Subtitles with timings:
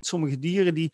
[0.00, 0.92] Sommige dieren die,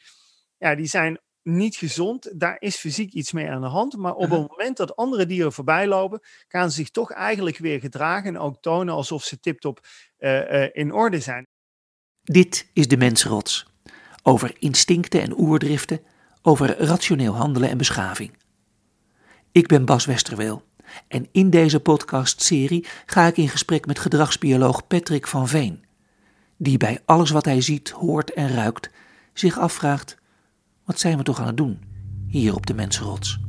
[0.59, 2.41] ja, die zijn niet gezond.
[2.41, 3.97] Daar is fysiek iets mee aan de hand.
[3.97, 7.81] Maar op het moment dat andere dieren voorbij lopen, gaan ze zich toch eigenlijk weer
[7.81, 9.87] gedragen en ook tonen alsof ze tiptop
[10.19, 11.47] uh, uh, in orde zijn.
[12.23, 13.67] Dit is de mensrots.
[14.23, 16.01] Over instincten en oerdriften,
[16.43, 18.37] over rationeel handelen en beschaving.
[19.53, 20.63] Ik ben Bas Westerweel
[21.09, 25.85] en in deze podcastserie ga ik in gesprek met gedragsbioloog Patrick van Veen,
[26.63, 28.91] die bij alles wat hij ziet, hoort en ruikt
[29.33, 30.19] zich afvraagt:
[30.85, 31.81] wat zijn we toch aan het doen
[32.27, 33.41] hier op de mensenrots?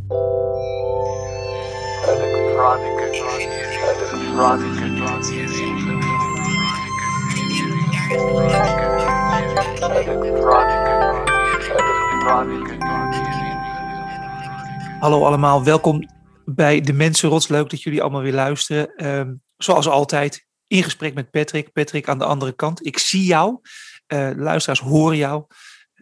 [15.00, 16.10] Hallo allemaal, welkom
[16.46, 17.48] bij de Mensenrots.
[17.48, 19.06] Leuk dat jullie allemaal weer luisteren.
[19.08, 21.72] Um, zoals altijd, in gesprek met Patrick.
[21.72, 22.86] Patrick aan de andere kant.
[22.86, 23.60] Ik zie jou.
[24.08, 25.44] Uh, luisteraars horen jou.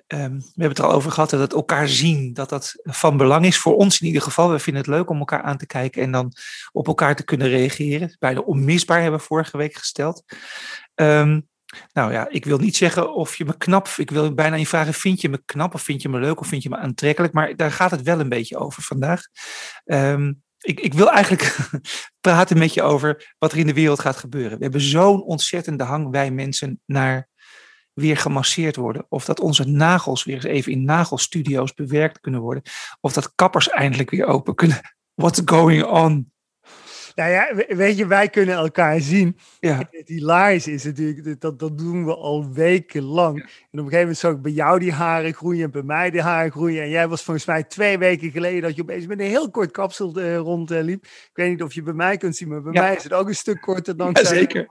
[0.07, 3.18] Um, we hebben het er al over gehad dat het elkaar zien, dat dat van
[3.18, 3.57] belang is.
[3.57, 4.51] Voor ons in ieder geval.
[4.51, 6.34] We vinden het leuk om elkaar aan te kijken en dan
[6.71, 8.15] op elkaar te kunnen reageren.
[8.20, 10.23] Bijna onmisbaar hebben we vorige week gesteld.
[10.96, 11.49] Um,
[11.93, 14.93] nou ja, ik wil niet zeggen of je me knap, ik wil bijna je vragen,
[14.93, 17.34] vind je me knap of vind je me leuk of vind je me aantrekkelijk?
[17.34, 19.21] Maar daar gaat het wel een beetje over vandaag.
[19.85, 21.57] Um, ik, ik, wil eigenlijk
[22.21, 24.57] praten met je over wat er in de wereld gaat gebeuren.
[24.57, 27.29] We hebben zo'n ontzettende hang, wij mensen, naar
[27.93, 29.05] weer gemasseerd worden.
[29.09, 32.63] Of dat onze nagels weer eens even in nagelstudio's bewerkt kunnen worden.
[32.99, 34.95] Of dat kappers eindelijk weer open kunnen.
[35.13, 36.30] What's going on?
[37.15, 39.37] Nou ja, weet je, wij kunnen elkaar zien.
[39.59, 39.77] Ja.
[39.91, 43.35] Het hilarisch is natuurlijk, dat, dat doen we al wekenlang.
[43.37, 46.09] En op een gegeven moment zag ik bij jou die haren groeien en bij mij
[46.09, 46.84] die haren groeien.
[46.84, 49.71] En jij was volgens mij twee weken geleden dat je opeens met een heel kort
[49.71, 51.03] kapsel uh, rondliep.
[51.03, 53.27] ik weet niet of je bij mij kunt zien, maar bij mij is het ook
[53.27, 54.09] een stuk korter dan...
[54.13, 54.65] Ja, zeker.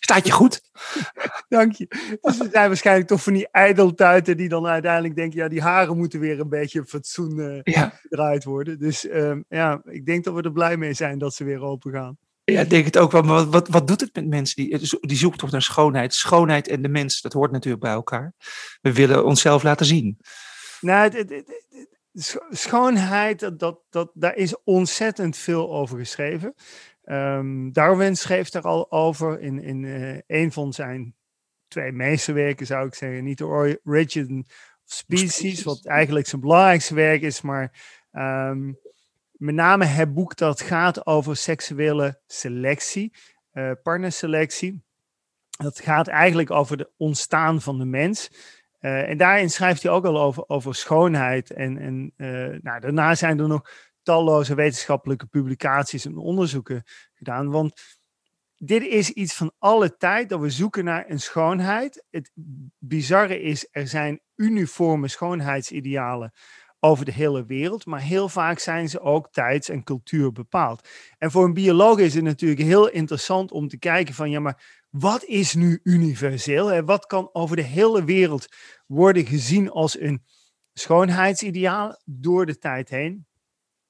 [0.00, 0.62] Staat je goed.
[1.48, 1.86] Dank je.
[2.20, 5.96] Dus we zijn waarschijnlijk toch van die ijdeltuiten die dan uiteindelijk denken, ja, die haren
[5.96, 8.78] moeten weer een beetje fatsoen uh, gedraaid worden.
[8.78, 11.81] Dus um, ja, ik denk dat we er blij mee zijn dat ze weer open
[11.90, 12.18] gaan.
[12.44, 13.22] Ja, ik denk het ook wel.
[13.22, 16.14] Maar wat, wat, wat doet het met mensen die, die zoeken toch naar schoonheid?
[16.14, 18.34] Schoonheid en de mens, dat hoort natuurlijk bij elkaar.
[18.80, 20.18] We willen onszelf laten zien.
[20.80, 21.60] Nou, het, het,
[22.50, 26.54] schoonheid, dat, dat, dat, daar is ontzettend veel over geschreven.
[27.04, 31.14] Um, Darwin schreef daar al over in, in uh, een van zijn
[31.68, 33.24] twee meesterwerken, zou ik zeggen.
[33.24, 33.46] Niet de
[33.84, 34.44] Origin
[34.84, 37.80] of Species, wat eigenlijk zijn belangrijkste werk is, maar
[38.12, 38.78] um,
[39.42, 43.12] met name het boek dat gaat over seksuele selectie,
[43.52, 44.84] uh, partnerselectie.
[45.50, 48.30] Dat gaat eigenlijk over het ontstaan van de mens.
[48.80, 51.50] Uh, en daarin schrijft hij ook al over, over schoonheid.
[51.50, 53.70] En, en uh, nou, daarna zijn er nog
[54.02, 56.82] talloze wetenschappelijke publicaties en onderzoeken
[57.14, 57.50] gedaan.
[57.50, 58.00] Want
[58.56, 62.04] dit is iets van alle tijd dat we zoeken naar een schoonheid.
[62.10, 62.30] Het
[62.78, 66.32] bizarre is, er zijn uniforme schoonheidsidealen
[66.84, 70.88] over de hele wereld, maar heel vaak zijn ze ook tijds- en cultuur bepaald.
[71.18, 74.86] En voor een bioloog is het natuurlijk heel interessant om te kijken van, ja, maar
[74.90, 76.72] wat is nu universeel?
[76.72, 78.48] En wat kan over de hele wereld
[78.86, 80.22] worden gezien als een
[80.72, 83.26] schoonheidsideaal door de tijd heen?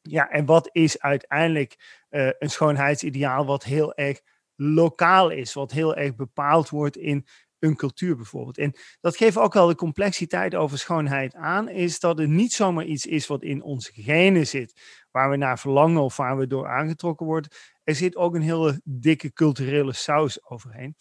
[0.02, 4.20] Ja, en wat is uiteindelijk uh, een schoonheidsideaal wat heel erg
[4.56, 7.26] lokaal is, wat heel erg bepaald wordt in
[7.62, 8.58] een cultuur bijvoorbeeld.
[8.58, 12.84] En dat geeft ook wel de complexiteit over schoonheid aan, is dat het niet zomaar
[12.84, 14.80] iets is wat in onze genen zit,
[15.10, 17.50] waar we naar verlangen of waar we door aangetrokken worden.
[17.84, 20.96] Er zit ook een hele dikke culturele saus overheen.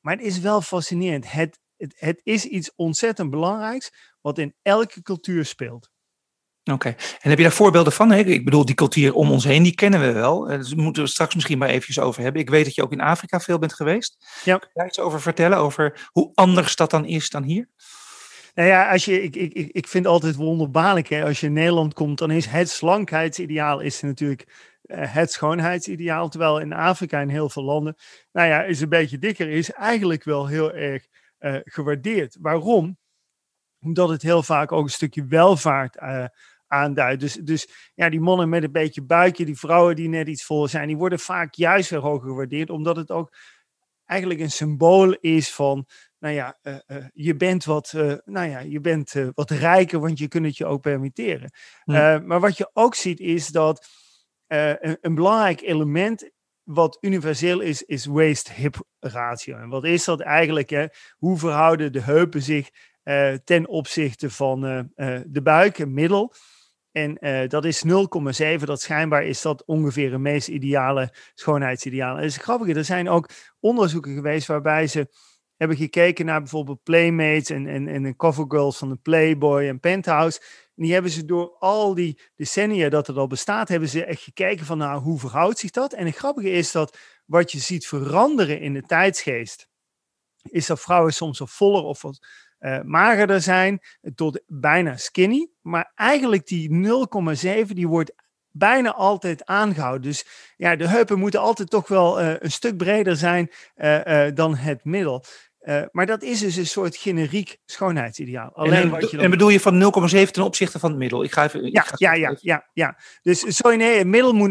[0.00, 1.32] Maar het is wel fascinerend.
[1.32, 3.90] Het, het, het is iets ontzettend belangrijks
[4.20, 5.91] wat in elke cultuur speelt.
[6.70, 8.12] Oké, en heb je daar voorbeelden van?
[8.12, 10.48] Ik bedoel, die cultuur om ons heen, die kennen we wel.
[10.48, 12.40] Eh, dus daar moeten we straks misschien maar eventjes over hebben.
[12.40, 14.40] Ik weet dat je ook in Afrika veel bent geweest.
[14.44, 14.56] Ja.
[14.56, 17.68] Kun je daar iets over vertellen, over hoe anders dat dan is dan hier?
[18.54, 21.08] Nou ja, als je, ik, ik, ik vind altijd wonderbaarlijk.
[21.08, 21.24] Hè?
[21.24, 26.28] Als je in Nederland komt, dan is het slankheidsideaal is natuurlijk uh, het schoonheidsideaal.
[26.28, 27.96] Terwijl in Afrika en heel veel landen,
[28.32, 31.06] nou ja, is een beetje dikker, is eigenlijk wel heel erg
[31.40, 32.36] uh, gewaardeerd.
[32.40, 32.98] Waarom?
[33.80, 36.24] Omdat het heel vaak ook een stukje welvaart uh,
[36.72, 37.20] aanduidt.
[37.20, 40.68] Dus, dus ja, die mannen met een beetje buikje, die vrouwen die net iets vol
[40.68, 43.32] zijn, die worden vaak juist weer hoger gewaardeerd, omdat het ook
[44.12, 45.86] eigenlijk een symbool is van,
[46.18, 50.18] nou ja, uh, uh, je bent wat, uh, nou ja, je bent wat rijker, want
[50.18, 51.50] je kunt het je ook permitteren.
[52.24, 53.86] Maar wat je ook ziet is dat
[54.46, 56.30] een, een, belangrijk element
[56.62, 59.56] wat universeel is, is waist-hip ratio.
[59.56, 60.70] En wat is dat eigenlijk?
[60.70, 60.86] Hè?
[61.18, 62.70] Hoe verhouden de heupen zich
[63.44, 64.60] ten opzichte van
[65.26, 66.34] de buik, middel?
[66.92, 68.64] En uh, dat is 0,7.
[68.64, 72.16] Dat schijnbaar is dat ongeveer een meest ideale schoonheidsideaal.
[72.16, 72.76] En dat is.
[72.76, 73.28] Er zijn ook
[73.60, 75.08] onderzoeken geweest waarbij ze
[75.56, 80.40] hebben gekeken naar bijvoorbeeld Playmates en, en, en de covergirls van de Playboy en Penthouse.
[80.74, 84.22] En die hebben ze door al die decennia dat het al bestaat, hebben ze echt
[84.22, 85.92] gekeken van nou, hoe verhoudt zich dat?
[85.92, 89.68] En het grappige is dat wat je ziet veranderen in de tijdsgeest,
[90.42, 92.26] is dat vrouwen soms wat voller of wat
[92.62, 93.80] uh, magerder zijn,
[94.14, 95.50] tot bijna skinny.
[95.60, 96.70] Maar eigenlijk die
[97.66, 98.12] 0,7, die wordt
[98.50, 100.02] bijna altijd aangehouden.
[100.02, 100.26] Dus
[100.56, 104.84] ja, de heupen moeten altijd toch wel uh, een stuk breder zijn uh, dan het
[104.84, 105.24] middel.
[105.62, 108.50] Uh, maar dat is dus een soort generiek schoonheidsideaal.
[108.54, 109.24] Alleen en, wat je dan...
[109.24, 111.24] en bedoel je van 0,7 ten opzichte van het middel?
[111.24, 111.70] Ik ga even.
[111.70, 112.96] Ja, ga ja, ja, ja, ja.
[113.22, 114.50] Dus sorry, nee, het middel moet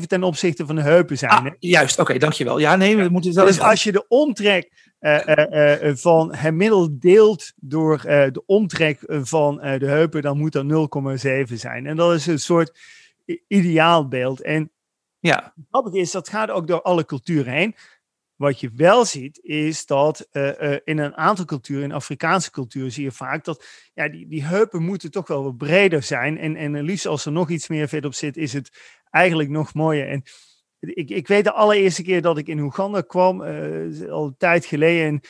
[0.00, 1.32] 0,7 ten opzichte van de heupen zijn.
[1.32, 2.58] Ah, juist, oké, dankjewel.
[2.58, 3.46] Ja, nee, we moeten wel.
[3.46, 5.20] Dus als je de omtrek uh,
[5.82, 10.64] uh, van het middel deelt door de omtrek van de heupen, dan moet dat
[11.48, 11.86] 0,7 zijn.
[11.86, 12.78] En dat is een soort
[13.48, 14.42] ideaalbeeld.
[14.42, 14.70] En
[15.18, 15.52] ja.
[15.70, 17.74] grappig is, dat gaat ook door alle culturen heen.
[18.36, 22.92] Wat je wel ziet, is dat uh, uh, in een aantal culturen, in Afrikaanse culturen,
[22.92, 26.38] zie je vaak dat ja, die, die heupen moeten toch wel wat breder zijn.
[26.38, 29.74] En, en liefst als er nog iets meer vet op zit, is het eigenlijk nog
[29.74, 30.08] mooier.
[30.08, 30.22] En
[30.78, 34.64] ik, ik weet de allereerste keer dat ik in Oeganda kwam, uh, al een tijd
[34.64, 35.06] geleden.
[35.06, 35.20] En,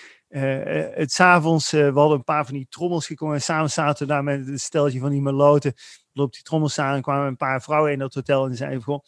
[0.94, 3.34] het s'avonds, we hadden een paar van die trommels gekomen.
[3.34, 5.72] En samen zaten we daar met een steltje van die meloten.
[6.12, 8.42] Loopt die trommels aan en kwamen een paar vrouwen in dat hotel.
[8.42, 9.04] En die zeiden gewoon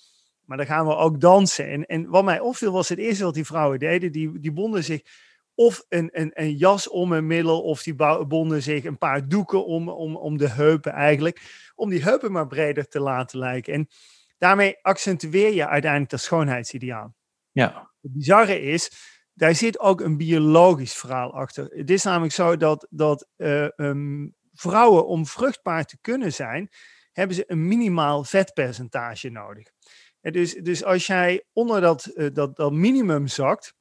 [0.49, 1.69] maar dan gaan we ook dansen.
[1.69, 4.13] En, en wat mij opviel was het eerste wat die vrouwen deden.
[4.13, 5.03] Die, die bonden zich
[5.55, 7.95] of een, een, een jas om een middel, of die
[8.27, 11.71] bonden zich een paar doeken om, om, om de heupen eigenlijk.
[11.75, 13.75] Om die heupen maar breder te laten lijken.
[13.75, 13.89] En
[14.39, 17.15] daarmee accentueer je uiteindelijk dat schoonheidsideaal.
[17.53, 17.91] Ja.
[18.01, 18.91] Het bizarre is,
[19.33, 21.65] daar zit ook een biologisch verhaal achter.
[21.65, 26.69] Het is namelijk zo dat, dat uh, um, vrouwen om vruchtbaar te kunnen zijn,
[27.13, 29.69] hebben ze een minimaal vetpercentage nodig
[30.31, 33.75] dus, dus als jij onder dat, uh, dat, dat minimum zakt,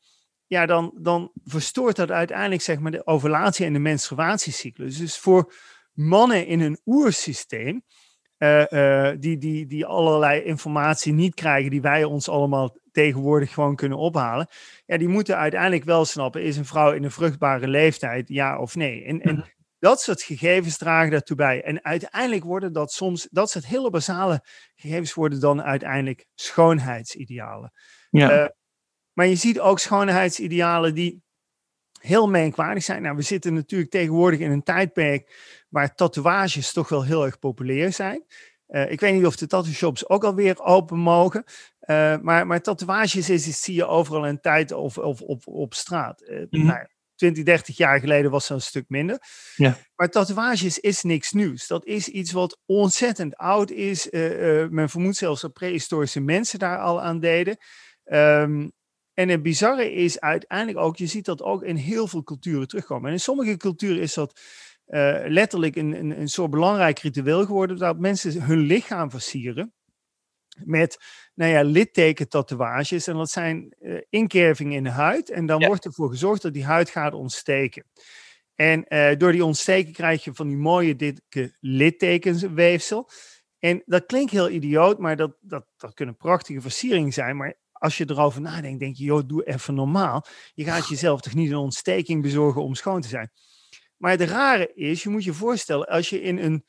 [0.47, 4.97] ja, dan, dan verstoort dat uiteindelijk zeg maar, de ovulatie en de menstruatiecyclus.
[4.97, 5.53] Dus voor
[5.93, 7.83] mannen in een oersysteem,
[8.37, 13.75] uh, uh, die, die, die allerlei informatie niet krijgen die wij ons allemaal tegenwoordig gewoon
[13.75, 14.47] kunnen ophalen,
[14.85, 18.75] ja, die moeten uiteindelijk wel snappen, is een vrouw in een vruchtbare leeftijd, ja of
[18.75, 19.03] nee?
[19.03, 19.45] En, en mhm.
[19.79, 21.63] Dat soort gegevens dragen daartoe bij.
[21.63, 24.43] En uiteindelijk worden dat soms, dat soort hele basale
[24.75, 27.71] gegevens worden dan uiteindelijk schoonheidsidealen.
[28.09, 28.43] Ja.
[28.43, 28.47] Uh,
[29.13, 31.21] maar je ziet ook schoonheidsidealen die
[31.99, 33.01] heel merkwaardig zijn.
[33.01, 35.35] Nou, we zitten natuurlijk tegenwoordig in een tijdperk
[35.69, 38.25] waar tatoeages toch wel heel erg populair zijn.
[38.67, 41.43] Uh, ik weet niet of de tattoo shops ook alweer open mogen.
[41.81, 45.73] Uh, maar, maar tatoeages is, is, zie je overal in tijd of, of, of op
[45.73, 46.21] straat.
[46.21, 46.65] Uh, mm -hmm.
[46.65, 46.87] nou,
[47.17, 49.19] 20, 30 jaar geleden was dat een stuk minder.
[49.55, 49.77] Ja.
[49.95, 51.67] Maar tatoeages is niks nieuws.
[51.67, 54.11] Dat is iets wat ontzettend oud is.
[54.11, 57.57] Uh, uh, men vermoedt zelfs dat prehistorische mensen daar al aan deden.
[58.05, 58.71] Um,
[59.13, 63.07] en het bizarre is uiteindelijk ook, je ziet dat ook in heel veel culturen terugkomen.
[63.07, 64.39] En in sommige culturen is dat
[64.87, 69.73] uh, letterlijk een, een, een soort belangrijk ritueel geworden, dat mensen hun lichaam versieren
[70.63, 70.97] met
[71.33, 73.07] nou ja, littekentatoeages.
[73.07, 75.29] En dat zijn uh, inkervingen in de huid.
[75.29, 75.67] En dan ja.
[75.67, 77.85] wordt ervoor gezorgd dat die huid gaat ontsteken.
[78.55, 83.09] En uh, door die ontsteken krijg je van die mooie dikke littekenweefsel.
[83.59, 87.37] En dat klinkt heel idioot, maar dat, dat, dat kunnen prachtige versieringen zijn.
[87.37, 90.25] Maar als je erover nadenkt, denk je, joh, doe even normaal.
[90.53, 93.31] Je gaat jezelf toch niet een ontsteking bezorgen om schoon te zijn.
[93.97, 96.65] Maar het rare is, je moet je voorstellen, als je in een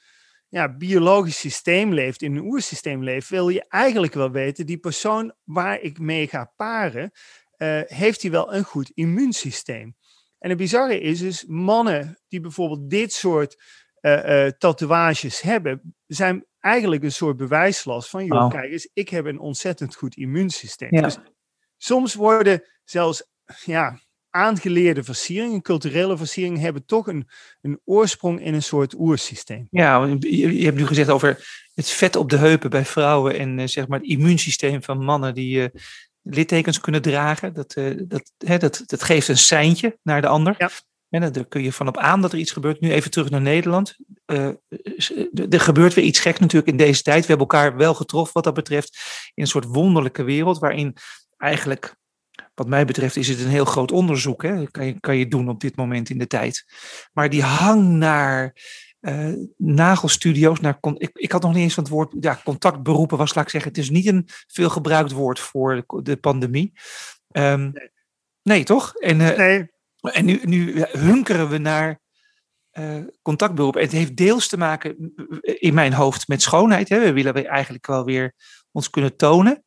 [0.48, 5.34] ja, biologisch systeem leeft, in een oersysteem leeft, wil je eigenlijk wel weten, die persoon
[5.44, 7.10] waar ik mee ga paren,
[7.56, 9.96] uh, heeft hij wel een goed immuunsysteem?
[10.38, 13.62] En het bizarre is dus, mannen die bijvoorbeeld dit soort
[14.00, 18.50] uh, uh, tatoeages hebben, zijn eigenlijk een soort bewijslast van, joh, oh.
[18.50, 20.94] kijk eens, ik heb een ontzettend goed immuunsysteem.
[20.94, 21.00] Ja.
[21.00, 21.18] Dus
[21.76, 23.26] soms worden zelfs,
[23.64, 23.98] ja,
[24.38, 27.28] aangeleerde versieringen, culturele versieringen, hebben toch een,
[27.60, 29.66] een oorsprong in een soort oersysteem.
[29.70, 33.58] Ja, je, je hebt nu gezegd over het vet op de heupen bij vrouwen en
[33.58, 35.66] uh, zeg maar het immuunsysteem van mannen die uh,
[36.22, 37.54] littekens kunnen dragen.
[37.54, 40.54] Dat, uh, dat, hè, dat, dat geeft een seintje naar de ander.
[40.58, 40.70] Ja.
[41.08, 42.80] En daar kun je van op aan dat er iets gebeurt.
[42.80, 43.96] Nu even terug naar Nederland.
[44.26, 47.20] er gebeurt weer iets gek natuurlijk in deze tijd.
[47.20, 48.98] We hebben elkaar wel getroffen wat dat betreft
[49.34, 50.96] in een soort wonderlijke wereld waarin
[51.36, 51.96] eigenlijk
[52.58, 54.42] wat mij betreft is het een heel groot onderzoek.
[54.42, 54.70] Hè?
[54.70, 56.64] Kan, je, kan je doen op dit moment in de tijd.
[57.12, 58.56] Maar die hang naar
[59.00, 60.60] uh, nagelstudio's.
[60.60, 63.50] Naar ik, ik had nog niet eens van het woord ja, contactberoepen was, laat ik
[63.50, 63.70] zeggen.
[63.70, 66.72] Het is niet een veel gebruikt woord voor de, de pandemie.
[67.32, 67.90] Um, nee.
[68.42, 68.64] nee.
[68.64, 68.94] toch?
[68.94, 69.70] En, uh, nee.
[70.00, 72.00] en nu, nu hunkeren we naar
[72.72, 73.82] uh, contactberoepen.
[73.82, 76.88] Het heeft deels te maken in mijn hoofd met schoonheid.
[76.88, 77.00] Hè?
[77.00, 78.34] We willen eigenlijk wel weer
[78.72, 79.64] ons kunnen tonen.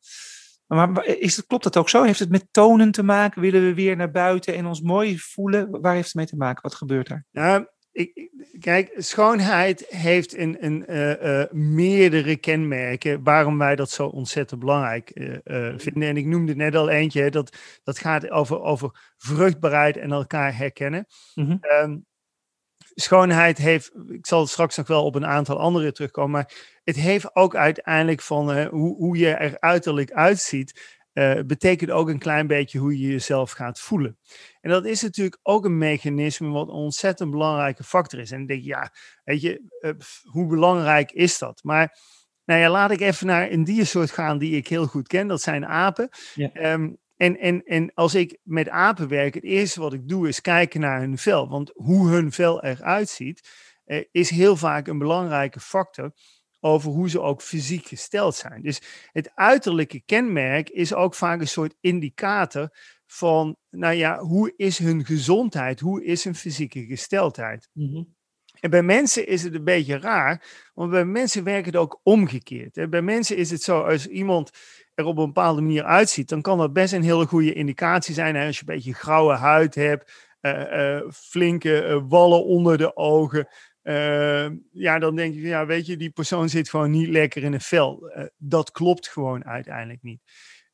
[0.74, 2.02] Maar is het, klopt dat ook zo?
[2.02, 3.40] Heeft het met tonen te maken?
[3.40, 5.80] Willen we weer naar buiten en ons mooi voelen?
[5.80, 6.62] Waar heeft het mee te maken?
[6.62, 7.24] Wat gebeurt er?
[7.30, 14.60] Nou, ik, kijk, schoonheid heeft een, een, uh, meerdere kenmerken waarom wij dat zo ontzettend
[14.60, 16.08] belangrijk uh, vinden.
[16.08, 21.06] En ik noemde net al eentje, dat, dat gaat over, over vruchtbaarheid en elkaar herkennen.
[21.34, 22.04] Mm -hmm.
[22.94, 27.36] Schoonheid heeft, ik zal straks nog wel op een aantal andere terugkomen, maar het heeft
[27.36, 32.78] ook uiteindelijk van hoe, hoe je er uiterlijk uitziet, uh, betekent ook een klein beetje
[32.78, 34.18] hoe je jezelf gaat voelen.
[34.60, 38.30] En dat is natuurlijk ook een mechanisme wat een ontzettend belangrijke factor is.
[38.30, 38.92] En dan denk je, ja,
[39.24, 41.60] weet je, uh, hoe belangrijk is dat?
[41.62, 41.98] Maar
[42.44, 45.26] nou ja, laat ik even naar een diersoort gaan die ik heel goed ken.
[45.26, 46.08] Dat zijn apen.
[46.34, 46.72] Ja.
[46.72, 50.40] Um, en, en, en als ik met apen werk, het eerste wat ik doe is
[50.40, 51.48] kijken naar hun vel.
[51.48, 53.48] Want hoe hun vel eruit ziet,
[53.86, 56.12] uh, is heel vaak een belangrijke factor
[56.60, 58.62] over hoe ze ook fysiek gesteld zijn.
[58.62, 62.68] Dus het uiterlijke kenmerk is ook vaak een soort indicator
[63.06, 65.80] van, nou ja, hoe is hun gezondheid?
[65.80, 67.68] Hoe is hun fysieke gesteldheid?
[67.72, 68.14] Mm
[68.60, 72.90] En bij mensen is het een beetje raar, want bij mensen werkt het ook omgekeerd.
[72.90, 74.50] Bij mensen is het zo, als iemand
[74.94, 78.36] er op een bepaalde manier uitziet, dan kan dat best een hele goede indicatie zijn.
[78.36, 83.48] Als je een beetje grauwe huid hebt, uh, uh, flinke uh, wallen onder de ogen,
[84.72, 87.60] ja, dan denk je, ja, weet je, die persoon zit gewoon niet lekker in een
[87.60, 88.12] vel.
[88.36, 90.20] Dat klopt gewoon uiteindelijk niet.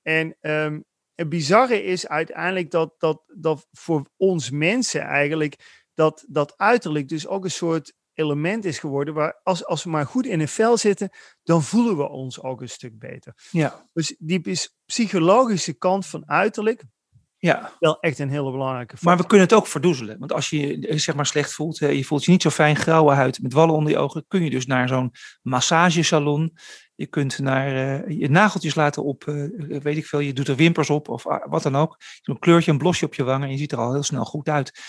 [0.03, 0.85] En um,
[1.15, 7.27] het bizarre is uiteindelijk dat, dat, dat voor ons mensen eigenlijk dat, dat uiterlijk dus
[7.27, 10.77] ook een soort element is geworden waar als, als we maar goed in een vel
[10.77, 11.11] zitten,
[11.43, 13.35] dan voelen we ons ook een stuk beter.
[13.51, 13.85] Ja.
[13.93, 16.85] Dus die psychologische kant van uiterlijk,
[17.41, 17.73] ja.
[17.79, 19.09] Wel echt een hele belangrijke factor.
[19.09, 20.19] Maar we kunnen het ook verdoezelen.
[20.19, 22.77] Want als je je eh, zeg maar slecht voelt, je voelt je niet zo fijn,
[22.77, 26.57] grauwe huid met wallen onder je ogen, kun je dus naar zo'n massagesalon.
[26.95, 30.57] Je kunt naar uh, je nageltjes laten op, uh, weet ik veel, je doet er
[30.57, 31.97] wimpers op of uh, wat dan ook.
[32.23, 34.49] Een kleurtje, een blosje op je wangen en je ziet er al heel snel goed
[34.49, 34.81] uit.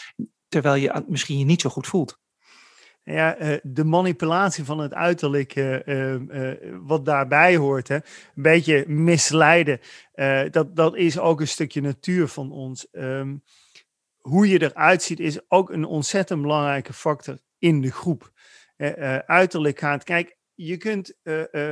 [0.47, 2.17] Terwijl je misschien je niet zo goed voelt
[3.13, 8.01] ja, uh, de manipulatie van het uiterlijk, uh, uh, wat daarbij hoort, hè, een
[8.35, 9.79] beetje misleiden,
[10.51, 12.87] dat, dat is ook een stukje natuur van ons.
[12.91, 13.43] Um,
[14.19, 18.31] hoe je eruit ziet is ook een ontzettend belangrijke factor in de groep.
[19.25, 21.13] uiterlijk gaat, kijk, je kunt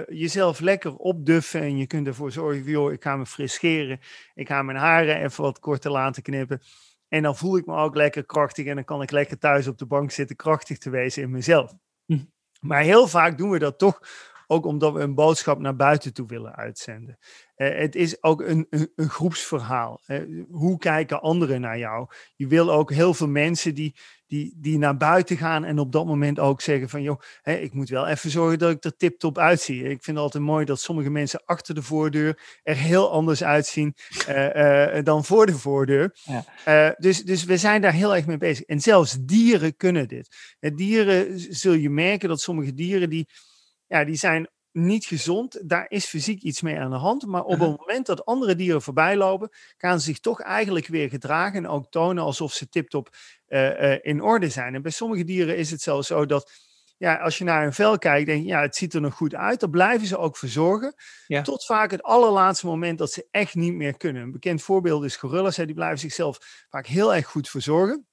[0.07, 3.99] jezelf lekker opduffen en je kunt ervoor zorgen, ik ga me fris scheren,
[4.33, 6.61] ik ga mijn haren even wat korter laten knippen.
[7.07, 9.77] En dan voel ik me ook lekker krachtig en dan kan ik lekker thuis op
[9.77, 11.73] de bank zitten krachtig te wezen in mezelf.
[12.05, 12.23] Hm.
[12.59, 14.01] Maar heel vaak doen we dat toch
[14.47, 17.17] ook omdat we een boodschap naar buiten toe willen uitzenden.
[17.57, 20.01] Uh, het is ook een, een, een groepsverhaal.
[20.07, 22.07] Uh, hoe kijken anderen naar jou?
[22.35, 23.95] Je wil ook heel veel mensen die,
[24.27, 27.73] die, die naar buiten gaan en op dat moment ook zeggen van, joh, hè, ik
[27.73, 29.83] moet wel even zorgen dat ik er tip-top uitzie.
[29.83, 33.95] Ik vind het altijd mooi dat sommige mensen achter de voordeur er heel anders uitzien
[34.29, 36.15] uh, dan voor de voordeur.
[36.65, 36.95] Ja.
[36.97, 38.65] dus, dus we zijn daar heel erg mee bezig.
[38.65, 40.55] En zelfs dieren kunnen dit.
[40.59, 43.27] dieren zul je merken dat sommige dieren die
[43.87, 45.69] ja, die zijn niet gezond.
[45.69, 47.25] Daar is fysiek iets mee aan de hand.
[47.25, 51.09] Maar op het moment dat andere dieren voorbij lopen, gaan ze zich toch eigenlijk weer
[51.09, 53.09] gedragen en ook tonen alsof ze tiptop
[53.47, 54.75] uh, uh, in orde zijn.
[54.75, 56.51] En bij sommige dieren is het zelfs zo dat
[56.97, 59.35] ja, als je naar een vel kijkt, denk je, ja, het ziet er nog goed
[59.35, 59.59] uit.
[59.59, 60.93] Dan blijven ze ook verzorgen.
[61.27, 61.41] Ja.
[61.41, 64.21] Tot vaak het allerlaatste moment dat ze echt niet meer kunnen.
[64.21, 65.57] Een bekend voorbeeld is gorillas.
[65.57, 68.06] Hè, die blijven zichzelf vaak heel erg goed verzorgen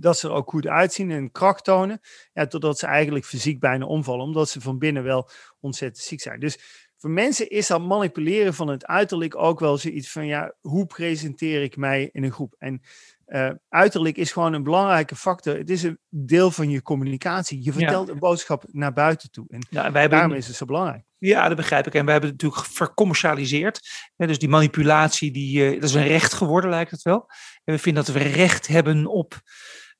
[0.00, 2.00] dat ze er ook goed uitzien en kracht tonen.
[2.32, 5.30] Ja, totdat ze eigenlijk fysiek bijna omvallen, omdat ze van binnen wel
[5.60, 6.40] ontzettend ziek zijn.
[6.40, 6.58] Dus
[7.00, 11.62] voor mensen is dat manipuleren van het uiterlijk ook wel zoiets van, ja, hoe presenteer
[11.62, 12.54] ik mij in een groep?
[12.58, 12.82] En
[13.26, 15.56] uh, uiterlijk is gewoon een belangrijke factor.
[15.56, 17.64] Het is een deel van je communicatie.
[17.64, 19.46] Je vertelt een boodschap naar buiten toe.
[19.48, 21.04] En ja, wij daarom is het zo belangrijk.
[21.18, 21.94] Ja, dat begrijp ik.
[21.94, 23.80] En we hebben het natuurlijk vercommercialiseerd.
[24.16, 27.30] dus die manipulatie, die, uh, dat is een recht geworden, lijkt het wel.
[27.64, 29.40] En we vinden dat we recht hebben op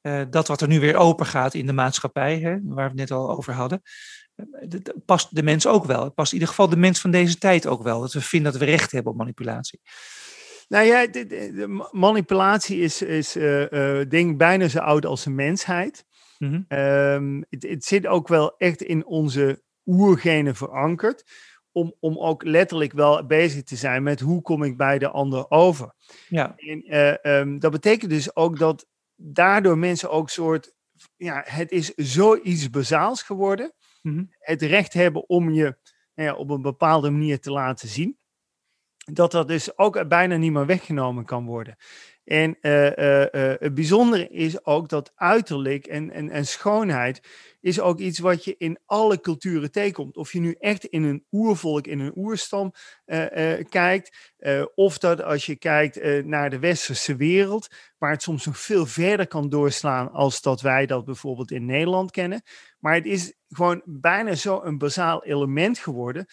[0.02, 3.11] uh, dat wat er nu weer open gaat in de maatschappij, hè, waar we het
[3.11, 3.83] net al over hadden,
[4.69, 6.04] dat eh, past de mens ook wel.
[6.04, 8.00] Het past in ieder geval de mens van deze tijd ook wel.
[8.00, 9.80] Dat we vinden dat we recht hebben op manipulatie.
[10.69, 16.04] Nou ja, de, de manipulatie is, is uh, denk bijna zo oud als de mensheid.
[16.38, 16.78] Mm -hmm.
[16.78, 21.25] um, het, het, zit ook wel echt in onze oergenen verankerd.
[21.73, 25.50] Om, om ook letterlijk wel bezig te zijn met hoe kom ik bij de ander
[25.50, 25.95] over.
[26.28, 26.54] Ja.
[26.57, 28.87] En uh, um, dat betekent dus ook dat
[29.23, 30.75] daardoor mensen ook soort,
[31.17, 33.73] ja, het is zoiets bazaals geworden.
[34.03, 34.25] Mhm.
[34.39, 35.77] Het recht hebben om je
[36.15, 38.19] nou ja, op een bepaalde manier te laten zien.
[39.12, 41.77] Dat dat dus ook bijna niet meer weggenomen kan worden.
[42.30, 47.20] En het bijzondere is ook dat uiterlijk en, en, en schoonheid
[47.60, 50.16] is ook iets wat je in alle culturen tegenkomt.
[50.16, 52.72] Of je nu echt in een oervolk, in een oerstam
[53.68, 54.34] kijkt,
[54.75, 57.68] of dat als je kijkt naar de westerse wereld,
[57.99, 62.10] waar het soms nog veel verder kan doorslaan als dat wij dat bijvoorbeeld in Nederland
[62.10, 62.42] kennen.
[62.78, 66.26] Maar het is gewoon bijna zo een bazaal element geworden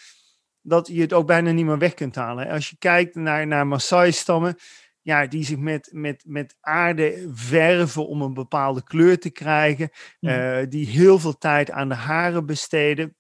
[0.62, 2.50] dat je het ook bijna niet meer weg kunt halen.
[2.50, 4.56] Als je kijkt naar, naar Maasai-stammen,
[5.08, 10.60] ja, die zich met, met, met aarde verven om een bepaalde kleur te krijgen, uh,
[10.70, 13.16] die heel veel tijd aan de haren besteden.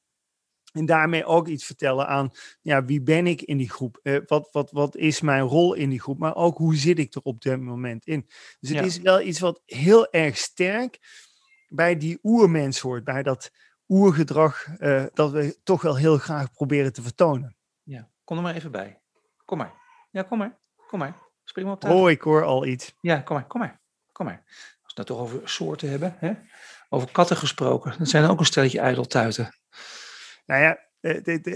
[0.71, 3.99] En daarmee ook iets vertellen aan ja, wie ben ik in die groep?
[4.03, 6.19] Uh, wat, wat, wat is mijn rol in die groep?
[6.19, 8.25] Maar ook hoe zit ik er op dit moment in?
[8.59, 8.83] Dus het ja.
[8.83, 10.99] is wel iets wat heel erg sterk
[11.67, 13.51] bij die oermens hoort, bij dat
[13.87, 17.55] oergedrag uh, dat we toch wel heel graag proberen te vertonen.
[17.83, 19.01] Ja, kom er maar even bij.
[19.45, 19.73] Kom maar.
[20.11, 20.57] Ja, kom maar.
[20.87, 21.26] Kom maar.
[21.49, 21.99] Spring maar op tafel.
[21.99, 22.95] Oh, ik hoor al iets.
[23.01, 23.79] Ja, kom maar, kom maar.
[24.11, 24.43] Kom maar.
[24.45, 26.33] Als we het nou toch over soorten hebben, hè?
[26.89, 29.55] over katten gesproken, dat zijn ook een stelletje ijdeltuiten.
[30.45, 30.79] Nou ja,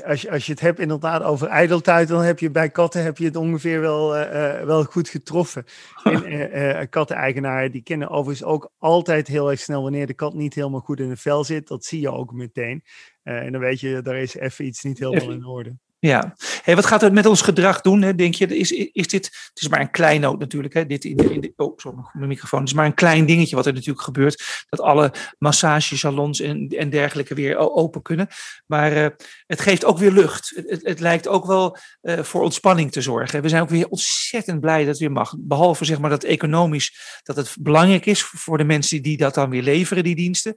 [0.06, 3.18] als je, als je het hebt inderdaad over ijdeltuiten, dan heb je bij katten heb
[3.18, 5.66] je het ongeveer wel, uh, wel goed getroffen.
[6.04, 10.34] En uh, uh, katteneigenaren die kennen overigens ook altijd heel erg snel wanneer de kat
[10.34, 11.68] niet helemaal goed in het vel zit.
[11.68, 12.84] Dat zie je ook meteen.
[13.24, 15.76] en dan weet je, daar is even iets niet helemaal in orde.
[16.08, 18.02] Ja, hey, wat gaat het met ons gedrag doen?
[18.02, 18.16] Hè?
[18.16, 20.86] Denk je, is, is dit, het is maar een klein noot natuurlijk, hè?
[20.86, 22.60] Dit in de, in de, oh, sorry, mijn microfoon.
[22.60, 24.66] Het is maar een klein dingetje wat er natuurlijk gebeurt.
[24.70, 28.28] Dat alle massagesalons en, en dergelijke weer open kunnen.
[28.66, 29.08] Maar uh,
[29.48, 30.52] het geeft ook weer lucht.
[30.68, 33.42] Het, het, lijkt ook wel uh, voor ontspanning te zorgen.
[33.42, 35.34] We zijn ook weer ontzettend blij dat het weer mag.
[35.38, 39.50] Behalve zeg maar dat economisch, dat het belangrijk is voor de mensen die dat dan
[39.50, 40.56] weer leveren, die diensten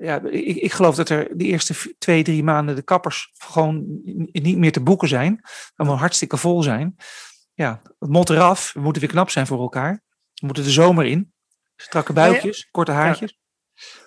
[0.00, 4.00] ja, ik, ik geloof dat er de eerste twee, drie maanden de kappers gewoon
[4.32, 5.40] niet meer te boeken zijn.
[5.74, 6.96] Allemaal hartstikke vol zijn.
[7.54, 8.72] Ja, het mot eraf.
[8.72, 10.02] We moeten weer knap zijn voor elkaar.
[10.34, 11.32] We moeten de zomer in.
[11.76, 13.38] Strakke buikjes, ja, korte haartjes.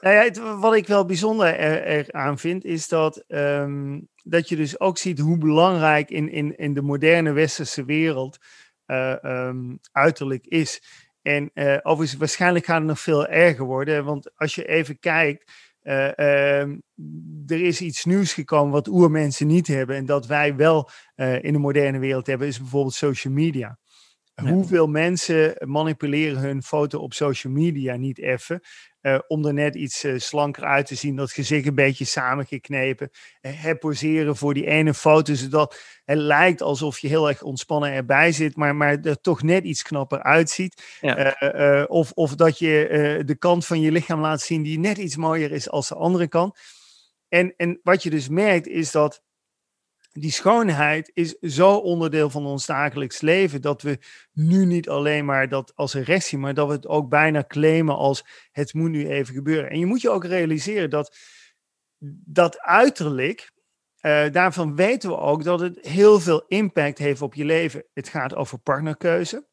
[0.02, 4.80] Nou ja, het, wat ik wel bijzonder er vind, is dat, um, dat je dus
[4.80, 8.38] ook ziet hoe belangrijk in, in, in de moderne westerse wereld
[8.86, 10.84] uh, um, uiterlijk is.
[11.22, 14.06] En uh, overigens, waarschijnlijk gaat het nog veel erger worden.
[14.06, 15.52] Want als je even kijkt,
[15.84, 16.62] uh, uh,
[17.48, 21.54] er is iets nieuws gekomen wat oermensen niet hebben en dat wij wel uh, in
[21.54, 23.80] de moderne wereld hebben, is bijvoorbeeld social media.
[24.34, 24.52] Ja.
[24.52, 28.62] Hoeveel mensen manipuleren hun foto op social media niet even?
[29.02, 33.10] Uh, om er net iets uh, slanker uit te zien, dat gezicht een beetje samengeknepen.
[33.42, 38.32] Uh, herposeren voor die ene foto, zodat het lijkt alsof je heel erg ontspannen erbij
[38.32, 40.98] zit, maar, maar er toch net iets knapper uitziet.
[41.02, 41.86] Ja.
[41.88, 45.52] of, of dat je de kant van je lichaam laat zien die net iets mooier
[45.52, 46.60] is als de andere kant.
[47.28, 49.22] En, en wat je dus merkt is dat
[50.12, 54.00] die schoonheid is zo onderdeel van ons dagelijks leven dat we
[54.32, 57.44] nu niet alleen maar dat als een recht zien, maar dat we het ook bijna
[57.48, 59.70] claimen als het moet nu even gebeuren.
[59.70, 61.18] En je moet je ook realiseren dat
[62.26, 63.52] dat uiterlijk,
[64.02, 67.86] uh, daarvan weten we ook dat het heel veel impact heeft op je leven.
[67.94, 69.48] Het gaat over partnerkeuze.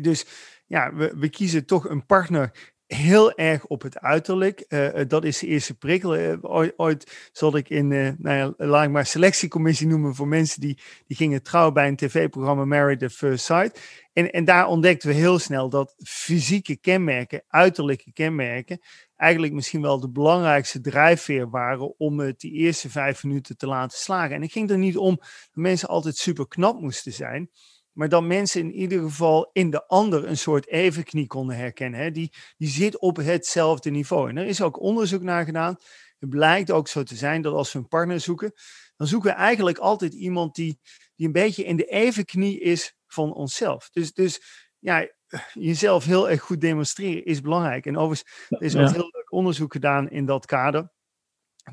[0.00, 0.26] Dus
[0.66, 4.64] ja, we, we kiezen toch een partner heel erg op het uiterlijk.
[4.68, 6.16] Uh, dat is de eerste prikkel.
[6.16, 10.28] Uh, ooit, ooit zat ik in, uh, nou ja, laat ik maar selectiecommissie noemen voor
[10.28, 13.80] mensen die, die gingen trouwen bij een tv-programma Married at First Sight.
[14.12, 18.80] En, en daar ontdekten we heel snel dat fysieke kenmerken, uiterlijke kenmerken,
[19.16, 23.98] eigenlijk misschien wel de belangrijkste drijfveer waren om het die eerste vijf minuten te laten
[23.98, 24.34] slagen.
[24.34, 27.50] En het ging er niet om dat mensen altijd super knap moesten zijn
[27.96, 32.00] maar dat mensen in ieder geval in de ander een soort evenknie konden herkennen.
[32.00, 32.10] Hè?
[32.10, 34.28] Die, die zit op hetzelfde niveau.
[34.28, 35.76] En er is ook onderzoek naar gedaan.
[36.18, 38.52] Het blijkt ook zo te zijn dat als we een partner zoeken,
[38.96, 40.80] dan zoeken we eigenlijk altijd iemand die,
[41.14, 43.90] die een beetje in de evenknie is van onszelf.
[43.90, 44.40] Dus, dus
[44.78, 45.08] ja,
[45.52, 47.86] jezelf heel erg goed demonstreren is belangrijk.
[47.86, 50.92] En overigens er is ook heel leuk onderzoek gedaan in dat kader.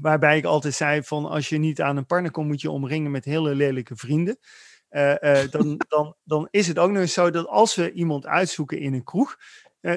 [0.01, 3.11] Waarbij ik altijd zei van als je niet aan een partner komt, moet je omringen
[3.11, 4.37] met hele lelijke vrienden.
[4.93, 8.25] Uh, uh, dan, dan, dan is het ook nog eens zo dat als we iemand
[8.25, 9.37] uitzoeken in een kroeg,
[9.81, 9.95] uh,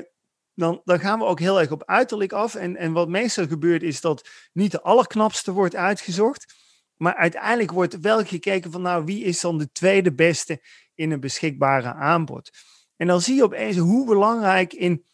[0.55, 2.55] dan, dan gaan we ook heel erg op uiterlijk af.
[2.55, 6.55] En, en wat meestal gebeurt is dat niet de allerknapste wordt uitgezocht,
[6.97, 10.63] maar uiteindelijk wordt wel gekeken van nou wie is dan de tweede beste
[10.95, 12.51] in een beschikbare aanbod.
[12.97, 15.05] En dan zie je opeens hoe belangrijk in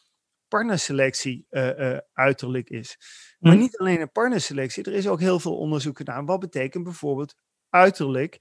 [0.48, 1.46] partnerselectie
[2.12, 2.96] uiterlijk is.
[3.38, 3.58] Maar hm.
[3.58, 6.26] niet alleen in partnerselectie, er is ook heel veel onderzoek gedaan.
[6.26, 7.34] Wat betekent bijvoorbeeld
[7.68, 8.40] uiterlijk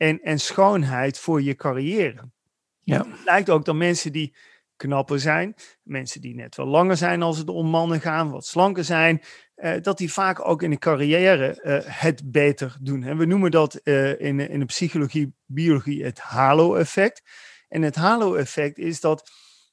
[0.00, 2.30] en, en schoonheid voor je carrière.
[2.78, 3.06] Ja.
[3.10, 4.36] Het lijkt ook dat mensen die
[4.76, 8.84] knapper zijn, mensen die net wel langer zijn als het om mannen gaan, wat slanker
[8.84, 9.22] zijn,
[9.56, 13.02] uh, dat die vaak ook in de carrière uh, het beter doen.
[13.02, 17.22] En we noemen dat uh, in, in de psychologie, biologie het halo-effect.
[17.68, 19.30] En het halo-effect is dat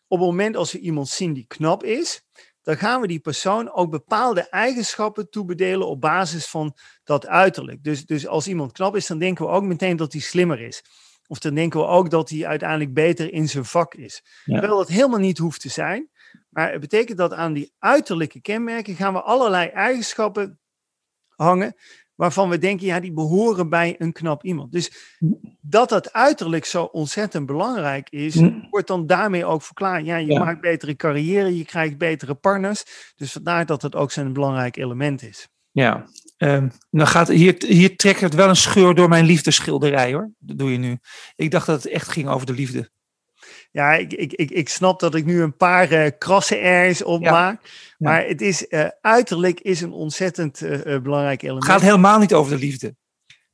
[0.07, 2.25] op het moment als we iemand zien die knap is,
[2.67, 7.83] dan gaan we die persoon ook bepaalde eigenschappen toebedelen op basis van dat uiterlijk.
[7.83, 10.83] Dus, dus als iemand knap is, dan denken we ook meteen dat hij slimmer is.
[11.27, 14.23] Of dan denken we ook dat hij uiteindelijk beter in zijn vak is.
[14.43, 14.59] Ja.
[14.59, 16.09] Terwijl dat helemaal niet hoeft te zijn.
[16.49, 20.59] Maar het betekent dat aan die uiterlijke kenmerken gaan we allerlei eigenschappen
[21.35, 21.75] hangen
[22.17, 24.71] waarvan we denken, ja, die behoren bij een knap iemand.
[24.71, 25.15] Dus
[25.61, 30.05] dat dat uiterlijk zo ontzettend belangrijk is, wordt dan daarmee ook verklaard.
[30.05, 32.83] Ja, je maakt betere carrière, je krijgt betere partners.
[33.15, 35.47] Dus vandaar dat het ook zo'n belangrijk element is.
[35.71, 36.05] Ja,
[36.37, 40.31] um, dan gaat, hier, hier trekt het wel een scheur door mijn liefdesschilderij hoor.
[40.39, 40.97] Dat doe je nu.
[41.35, 42.89] Ik dacht dat het echt ging over de liefde.
[43.71, 47.61] Ja, ik, ik, ik, ik snap dat ik nu een paar uh, krassen ergens opmaak.
[47.63, 47.69] Ja.
[47.97, 51.63] Maar het is, uh, uiterlijk is een ontzettend uh, belangrijk element.
[51.63, 52.95] Het gaat helemaal niet over de liefde.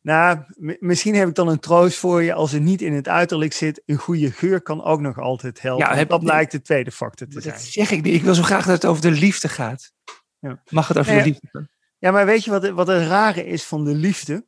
[0.02, 0.40] Nou,
[0.80, 2.34] misschien heb ik dan een troost voor je.
[2.34, 5.88] Als het niet in het uiterlijk zit, een goede geur kan ook nog altijd helpen.
[5.88, 7.54] Ja, heb, dat blijkt de tweede factor te zijn.
[7.54, 8.14] Dat zeg ik niet.
[8.14, 9.92] Ik wil zo graag dat het over de liefde gaat.
[10.40, 10.62] Ja.
[10.70, 11.70] Mag het over nou, de liefde gaan?
[11.98, 14.46] Ja, maar weet je wat, wat het rare is van de liefde?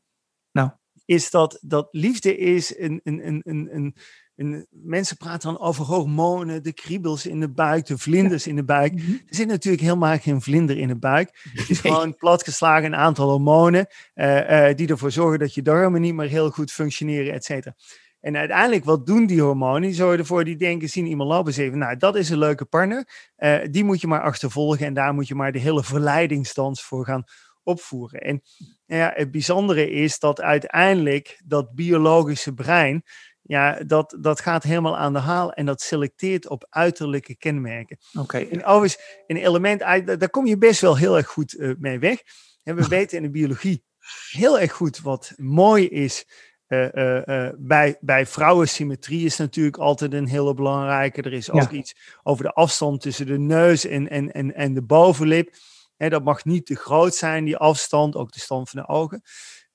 [0.51, 0.69] Nou.
[1.05, 3.95] Is dat, dat liefde is een, een, een, een, een
[4.35, 8.63] en mensen praten dan over hormonen, de kriebels in de buik, de vlinders in de
[8.63, 8.93] buik.
[8.93, 9.11] Mhm.
[9.11, 11.29] Er zit natuurlijk helemaal geen vlinder in de buik.
[11.53, 16.01] Het is gewoon platgeslagen een aantal hormonen uh, uh, die ervoor zorgen dat je darmen
[16.01, 17.75] niet meer heel goed functioneren, et cetera.
[18.19, 19.81] En uiteindelijk, wat doen die hormonen?
[19.81, 23.31] Die zorgen ervoor, die denken, zien iemand lopen, zeggen, nou, dat is een leuke partner.
[23.37, 27.05] Uh, die moet je maar achtervolgen en daar moet je maar de hele verleidingsdans voor
[27.05, 27.23] gaan
[27.63, 28.19] opvoeren.
[28.19, 28.41] En
[28.85, 33.03] ja, het bijzondere is dat uiteindelijk dat biologische brein
[33.47, 37.97] ja, dat, dat gaat helemaal aan de haal en dat selecteert op uiterlijke kenmerken.
[38.19, 38.37] Oké.
[38.37, 39.79] En overigens, een element,
[40.19, 42.21] daar kom je best wel heel erg goed uh, mee weg.
[42.63, 43.83] En we weten in de biologie
[44.31, 46.25] heel erg goed wat mooi is.
[46.67, 51.21] Uh, uh, bij, bij vrouwensymmetrie is natuurlijk altijd een hele belangrijke.
[51.21, 54.81] Er is ook iets over de afstand tussen de neus en, en, en, en de
[54.81, 55.55] bovenlip.
[55.97, 59.21] He, dat mag niet te groot zijn, die afstand, ook de stand van de ogen.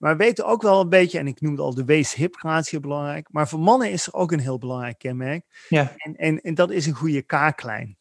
[0.01, 3.29] Maar we weten ook wel een beetje, en ik noemde al de waist-hip relatie belangrijk,
[3.31, 5.67] maar voor mannen is er ook een heel belangrijk kenmerk.
[5.69, 5.93] Ja.
[5.97, 7.99] En, en, en dat is een goede kaaklijn.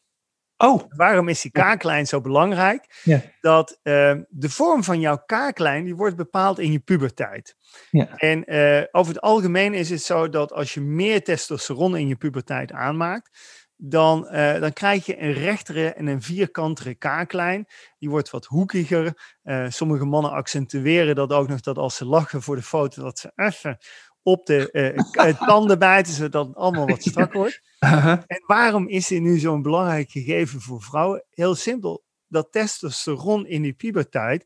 [0.56, 0.82] Oh.
[0.88, 3.00] Waarom is die kaaklijn zo belangrijk?
[3.02, 3.22] Ja.
[3.40, 7.56] Dat uh, de vorm van jouw kaaklijn, die wordt bepaald in je puberteit.
[7.90, 8.16] Ja.
[8.16, 12.16] En uh, over het algemeen is het zo dat als je meer testosteron in je
[12.16, 13.38] puberteit aanmaakt,
[13.82, 17.66] dan, uh, dan krijg je een rechtere en een vierkantere kaaklijn.
[17.98, 19.38] Die wordt wat hoekiger.
[19.42, 23.18] Uh, sommige mannen accentueren dat ook nog dat als ze lachen voor de foto, dat
[23.18, 23.78] ze even
[24.22, 24.68] op de
[25.26, 27.60] uh, tanden bijten, zodat het allemaal wat strak wordt.
[27.78, 28.18] Uh-huh.
[28.26, 31.24] En waarom is dit nu zo'n belangrijk gegeven voor vrouwen?
[31.30, 34.44] Heel simpel, dat testosteron in die puberteit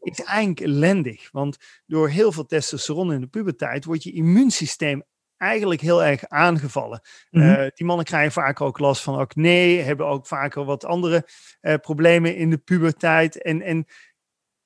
[0.00, 1.30] is eigenlijk ellendig.
[1.30, 5.02] Want door heel veel testosteron in de puberteit wordt je immuunsysteem
[5.44, 7.00] eigenlijk heel erg aangevallen.
[7.30, 11.28] Mm die mannen krijgen vaak ook last van acne, hebben ook vaker wat andere
[11.60, 13.42] uh, problemen in de puberteit.
[13.42, 13.86] En, en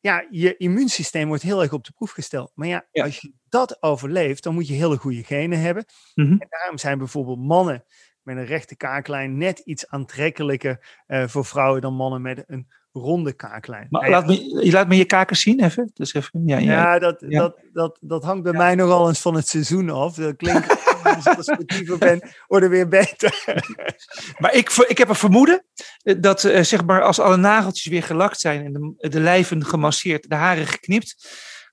[0.01, 2.53] ja, je immuunsysteem wordt heel erg op de proef gesteld.
[2.55, 3.05] Maar ja, ja.
[3.05, 5.85] als je dat overleeft, dan moet je hele goede genen hebben.
[6.15, 6.41] Mm -hmm.
[6.41, 7.85] En daarom zijn bijvoorbeeld mannen
[8.23, 13.33] met een rechte kaaklijn net iets aantrekkelijker uh, voor vrouwen dan mannen met een ronde
[13.33, 13.87] kaaklijn.
[13.91, 15.91] Maar laat me, je laat me je kaken zien even.
[15.95, 17.41] Dus even ja, ja, ja, dat, ja.
[17.41, 18.59] Dat, dat, dat hangt bij ja.
[18.59, 20.15] mij nogal eens van het seizoen af.
[20.15, 20.69] Dat klinkt,
[21.03, 23.45] als ik sportiever ben, worden weer beter.
[24.41, 25.65] maar ik, ik heb een vermoeden
[26.03, 30.29] dat uh, zeg maar, als alle nageltjes weer gelakt zijn en de, de lijven gemasseerd,
[30.29, 31.29] de haren geknipt,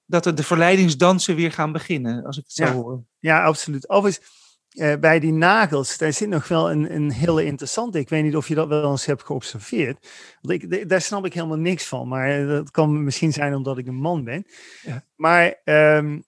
[0.05, 3.03] dat er de verleidingsdansen weer gaan beginnen, als ik het zo hoor.
[3.19, 3.89] Ja, absoluut.
[3.89, 4.44] Overigens,
[4.75, 7.99] uh, bij die nagels, daar zit nog wel een, een hele interessante.
[7.99, 10.07] Ik weet niet of je dat wel eens hebt geobserveerd.
[10.41, 12.07] Want ik, daar snap ik helemaal niks van.
[12.07, 14.45] Maar dat kan misschien zijn omdat ik een man ben.
[14.81, 15.03] Ja.
[15.15, 16.23] Maar um,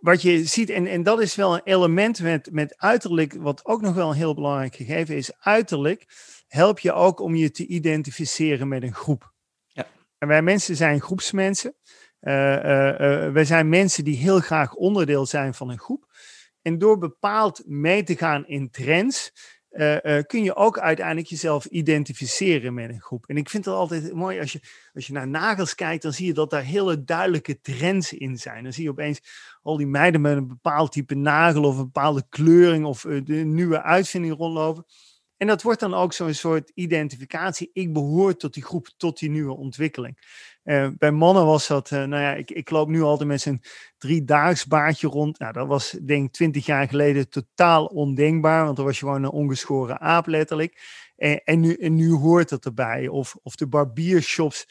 [0.00, 3.80] wat je ziet, en, en dat is wel een element met, met uiterlijk, wat ook
[3.80, 5.32] nog wel een heel belangrijk gegeven is.
[5.38, 6.06] Uiterlijk
[6.48, 9.32] help je ook om je te identificeren met een groep.
[9.66, 9.86] Ja.
[10.18, 11.74] En wij mensen zijn groepsmensen.
[12.20, 12.32] Uh,
[13.32, 16.05] wij zijn mensen die heel graag onderdeel zijn van een groep.
[16.66, 19.32] En door bepaald mee te gaan in trends,
[19.72, 23.26] uh, uh, kun je ook uiteindelijk jezelf identificeren met een groep.
[23.26, 24.60] En ik vind het altijd mooi als je,
[24.94, 28.62] als je naar nagels kijkt, dan zie je dat daar hele duidelijke trends in zijn.
[28.62, 29.20] Dan zie je opeens
[29.62, 33.34] al die meiden met een bepaald type nagel of een bepaalde kleuring of uh, de
[33.34, 34.84] nieuwe uitvinding rondlopen.
[35.36, 37.70] En dat wordt dan ook zo'n soort identificatie.
[37.72, 40.18] Ik behoor tot die groep, tot die nieuwe ontwikkeling.
[40.64, 43.62] Uh, bij mannen was dat, uh, nou ja, ik, ik loop nu altijd met zo'n
[43.98, 45.38] driedaags baardje rond.
[45.38, 49.22] Nou, dat was denk ik twintig jaar geleden totaal ondenkbaar, want dan was je gewoon
[49.22, 50.80] een ongeschoren aap letterlijk.
[51.16, 53.08] En, en, nu, en nu hoort dat erbij.
[53.08, 54.66] Of, of de barbiershops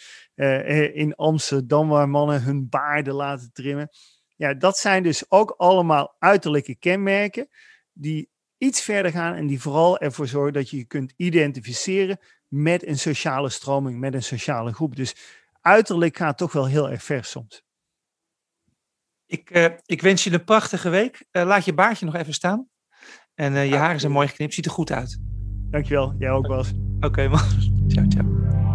[0.94, 3.90] in Amsterdam waar mannen hun baarden laten trimmen.
[4.36, 7.48] Ja, dat zijn dus ook allemaal uiterlijke kenmerken
[7.94, 12.88] die iets verder gaan en die vooral ervoor zorgen dat je je kunt identificeren met
[12.88, 14.96] een sociale stroming, met een sociale groep.
[14.96, 15.16] Dus
[15.62, 17.64] uiterlijk gaat toch wel heel erg ver soms.
[19.26, 21.26] Ik, uh, ik wens je een prachtige week.
[21.32, 22.70] Uh, laat je baardje nog even staan.
[23.34, 24.54] En uh, je haren zijn mooi geknipt.
[24.54, 25.20] Ziet er goed uit.
[25.70, 26.16] Dankjewel.
[26.20, 26.72] Jij ook, Bas.
[26.96, 27.40] Oké, okay, man.
[27.88, 28.75] Ciao, ciao.